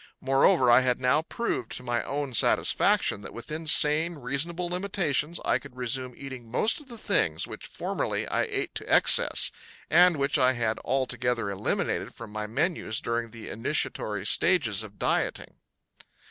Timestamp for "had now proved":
0.81-1.73